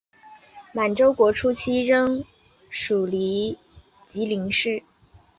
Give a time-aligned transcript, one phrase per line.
[0.73, 2.25] 满洲国初期仍隶
[2.71, 3.07] 属
[4.07, 4.81] 吉林省。